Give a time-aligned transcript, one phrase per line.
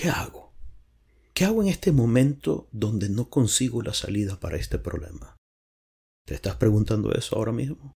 [0.00, 0.54] ¿Qué hago?
[1.34, 5.36] ¿Qué hago en este momento donde no consigo la salida para este problema?
[6.24, 7.94] ¿Te estás preguntando eso ahora mismo?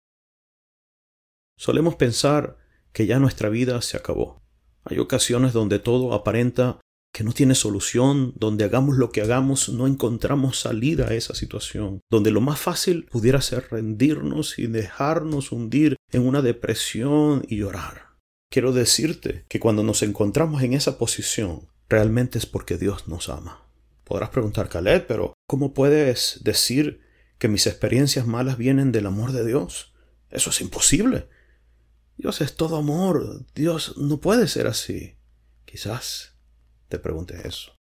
[1.60, 2.58] Solemos pensar
[2.92, 4.42] que ya nuestra vida se acabó.
[4.84, 6.80] Hay ocasiones donde todo aparenta
[7.14, 12.00] que no tiene solución, donde hagamos lo que hagamos no encontramos salida a esa situación,
[12.10, 18.18] donde lo más fácil pudiera ser rendirnos y dejarnos hundir en una depresión y llorar.
[18.50, 23.68] Quiero decirte que cuando nos encontramos en esa posición, realmente es porque Dios nos ama.
[24.06, 27.02] Podrás preguntar, Caleb, pero ¿cómo puedes decir
[27.38, 29.94] que mis experiencias malas vienen del amor de Dios?
[30.30, 31.28] Eso es imposible.
[32.18, 33.46] Dios es todo amor.
[33.54, 35.16] Dios no puede ser así.
[35.66, 36.38] Quizás
[36.88, 37.76] te preguntes eso.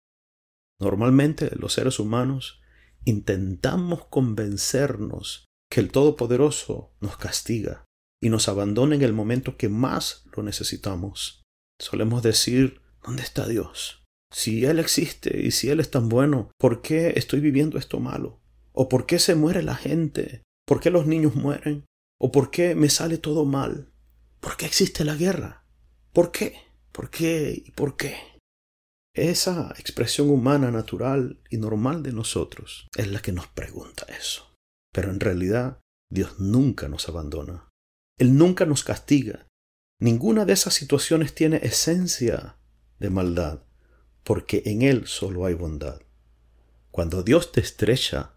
[0.78, 2.60] Normalmente los seres humanos
[3.04, 7.84] intentamos convencernos que el Todopoderoso nos castiga
[8.22, 11.42] y nos abandona en el momento que más lo necesitamos.
[11.78, 14.05] Solemos decir, ¿dónde está Dios?
[14.36, 18.42] Si Él existe y si Él es tan bueno, ¿por qué estoy viviendo esto malo?
[18.74, 20.42] ¿O por qué se muere la gente?
[20.66, 21.86] ¿Por qué los niños mueren?
[22.20, 23.94] ¿O por qué me sale todo mal?
[24.40, 25.64] ¿Por qué existe la guerra?
[26.12, 26.54] ¿Por qué?
[26.92, 27.62] ¿Por qué?
[27.64, 28.14] ¿Y por qué?
[29.14, 34.54] Esa expresión humana, natural y normal de nosotros es la que nos pregunta eso.
[34.92, 35.80] Pero en realidad
[36.12, 37.70] Dios nunca nos abandona.
[38.18, 39.46] Él nunca nos castiga.
[39.98, 42.58] Ninguna de esas situaciones tiene esencia
[42.98, 43.65] de maldad,
[44.26, 46.02] porque en Él solo hay bondad.
[46.90, 48.34] Cuando Dios te estrecha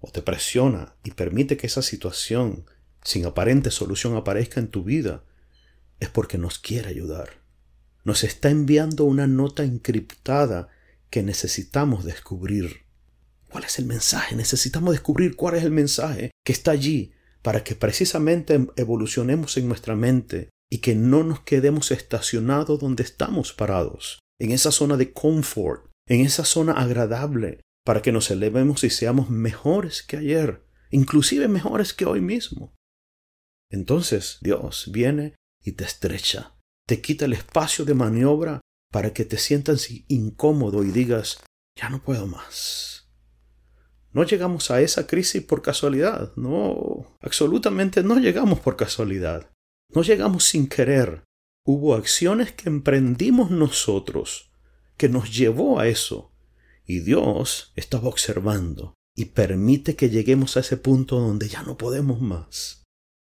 [0.00, 2.64] o te presiona y permite que esa situación
[3.02, 5.24] sin aparente solución aparezca en tu vida,
[6.00, 7.44] es porque nos quiere ayudar
[8.06, 10.68] nos está enviando una nota encriptada
[11.10, 12.84] que necesitamos descubrir.
[13.50, 14.36] ¿Cuál es el mensaje?
[14.36, 19.96] Necesitamos descubrir cuál es el mensaje que está allí para que precisamente evolucionemos en nuestra
[19.96, 25.90] mente y que no nos quedemos estacionados donde estamos parados, en esa zona de confort,
[26.08, 31.92] en esa zona agradable, para que nos elevemos y seamos mejores que ayer, inclusive mejores
[31.92, 32.74] que hoy mismo.
[33.70, 38.60] Entonces Dios viene y te estrecha te quita el espacio de maniobra
[38.92, 41.42] para que te sientas incómodo y digas,
[41.78, 43.10] ya no puedo más.
[44.12, 49.50] No llegamos a esa crisis por casualidad, no, absolutamente no llegamos por casualidad,
[49.92, 51.24] no llegamos sin querer.
[51.68, 54.52] Hubo acciones que emprendimos nosotros,
[54.96, 56.30] que nos llevó a eso,
[56.86, 62.20] y Dios estaba observando y permite que lleguemos a ese punto donde ya no podemos
[62.20, 62.84] más.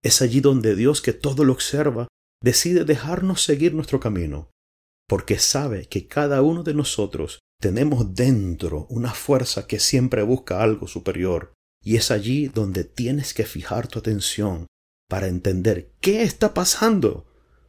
[0.02, 2.08] Es allí donde Dios, que todo lo observa,
[2.42, 4.50] decide dejarnos seguir nuestro camino,
[5.08, 10.88] porque sabe que cada uno de nosotros tenemos dentro una fuerza que siempre busca algo
[10.88, 14.66] superior, y es allí donde tienes que fijar tu atención
[15.08, 17.26] para entender qué está pasando,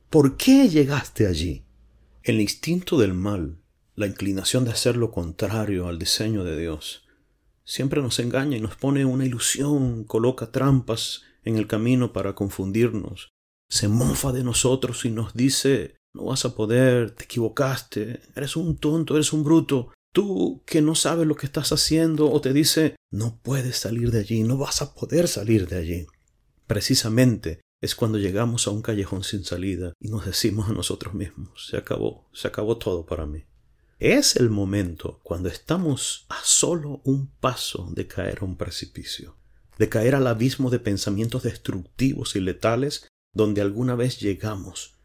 [0.10, 1.64] por qué llegaste allí.
[2.24, 3.58] El instinto del mal,
[3.96, 7.06] la inclinación de hacer lo contrario al diseño de Dios,
[7.66, 13.30] siempre nos engaña y nos pone una ilusión, coloca trampas en el camino para confundirnos,
[13.70, 18.78] se mofa de nosotros y nos dice, no vas a poder, te equivocaste, eres un
[18.78, 22.96] tonto, eres un bruto, tú que no sabes lo que estás haciendo, o te dice,
[23.12, 26.08] no puedes salir de allí, no vas a poder salir de allí.
[26.66, 31.68] Precisamente es cuando llegamos a un callejón sin salida y nos decimos a nosotros mismos,
[31.68, 33.46] se acabó, se acabó todo para mí.
[34.00, 39.36] Es el momento cuando estamos a solo un paso de caer a un precipicio,
[39.78, 44.96] de caer al abismo de pensamientos destructivos y letales donde alguna vez llegamos.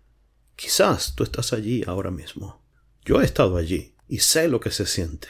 [0.57, 2.63] Quizás tú estás allí ahora mismo.
[3.05, 5.29] Yo he estado allí y sé lo que se siente.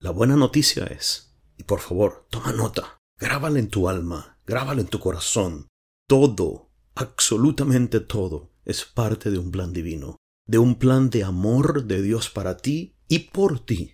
[0.00, 4.88] La buena noticia es, y por favor, toma nota, grábala en tu alma, grábala en
[4.88, 5.68] tu corazón.
[6.08, 12.02] Todo, absolutamente todo, es parte de un plan divino, de un plan de amor de
[12.02, 13.92] Dios para ti y por ti.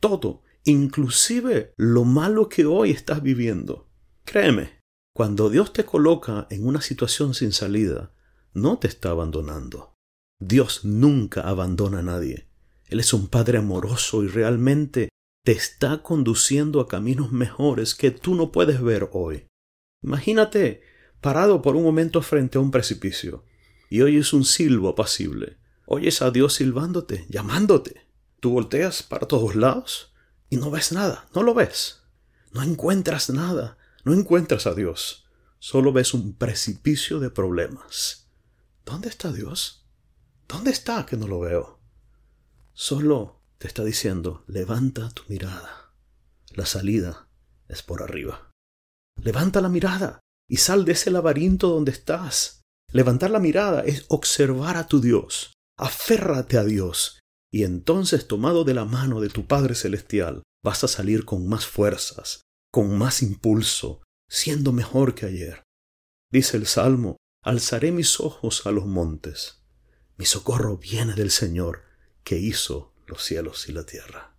[0.00, 3.88] Todo, inclusive lo malo que hoy estás viviendo.
[4.24, 4.80] Créeme,
[5.14, 8.12] cuando Dios te coloca en una situación sin salida,
[8.52, 9.94] no te está abandonando.
[10.38, 12.48] Dios nunca abandona a nadie.
[12.86, 15.08] Él es un Padre amoroso y realmente
[15.44, 19.46] te está conduciendo a caminos mejores que tú no puedes ver hoy.
[20.02, 20.82] Imagínate
[21.20, 23.44] parado por un momento frente a un precipicio
[23.90, 25.58] y oyes un silbo apacible.
[25.86, 28.06] Oyes a Dios silbándote, llamándote.
[28.40, 30.12] Tú volteas para todos lados
[30.50, 32.02] y no ves nada, no lo ves.
[32.52, 35.26] No encuentras nada, no encuentras a Dios.
[35.58, 38.28] Solo ves un precipicio de problemas.
[38.84, 39.86] ¿Dónde está Dios?
[40.48, 41.80] ¿Dónde está que no lo veo?
[42.72, 45.92] Solo te está diciendo, levanta tu mirada.
[46.50, 47.28] La salida
[47.68, 48.50] es por arriba.
[49.16, 52.62] Levanta la mirada y sal de ese laberinto donde estás.
[52.92, 55.52] Levantar la mirada es observar a tu Dios.
[55.78, 57.20] Aférrate a Dios.
[57.52, 61.66] Y entonces, tomado de la mano de tu Padre Celestial, vas a salir con más
[61.66, 65.62] fuerzas, con más impulso, siendo mejor que ayer.
[66.30, 69.62] Dice el Salmo, alzaré mis ojos a los montes.
[70.16, 71.82] Mi socorro viene del Señor,
[72.24, 74.36] que hizo los cielos y la tierra.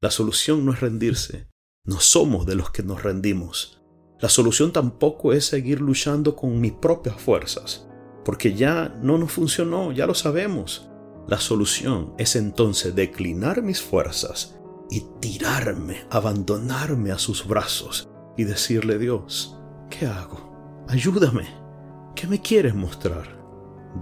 [0.00, 1.48] La solución no es rendirse,
[1.84, 3.79] no somos de los que nos rendimos.
[4.20, 7.88] La solución tampoco es seguir luchando con mis propias fuerzas,
[8.24, 10.90] porque ya no nos funcionó, ya lo sabemos.
[11.26, 14.58] La solución es entonces declinar mis fuerzas
[14.90, 19.56] y tirarme, abandonarme a sus brazos y decirle, Dios,
[19.88, 20.84] ¿qué hago?
[20.88, 21.46] Ayúdame.
[22.14, 23.40] ¿Qué me quieres mostrar?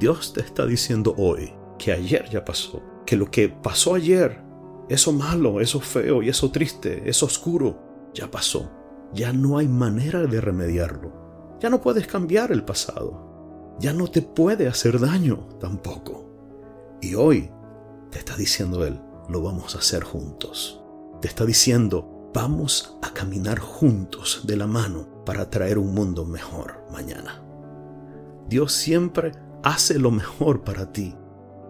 [0.00, 4.43] Dios te está diciendo hoy que ayer ya pasó, que lo que pasó ayer,
[4.88, 8.69] eso malo, eso feo y eso triste, eso oscuro, ya pasó.
[9.12, 11.58] Ya no hay manera de remediarlo.
[11.60, 13.76] Ya no puedes cambiar el pasado.
[13.81, 16.26] Ya no te puede hacer daño tampoco.
[17.00, 17.50] Y hoy
[18.10, 20.82] te está diciendo Él, lo vamos a hacer juntos.
[21.20, 26.84] Te está diciendo, vamos a caminar juntos de la mano para traer un mundo mejor
[26.90, 27.43] mañana.
[28.49, 29.32] Dios siempre
[29.62, 31.14] hace lo mejor para ti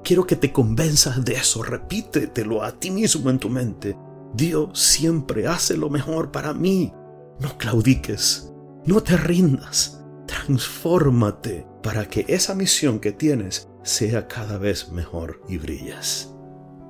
[0.08, 3.94] Quiero que te convenzas de eso, repítetelo a ti mismo en tu mente.
[4.32, 6.94] Dios siempre hace lo mejor para mí.
[7.40, 8.52] No claudiques,
[8.84, 15.58] no te rindas, transfórmate para que esa misión que tienes sea cada vez mejor y
[15.58, 16.34] brillas.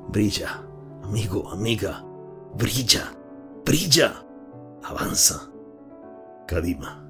[0.09, 0.63] Brilla,
[1.03, 2.05] amigo, amiga,
[2.57, 3.13] brilla,
[3.65, 4.25] brilla,
[4.83, 5.51] avanza.
[6.47, 7.08] Kadima.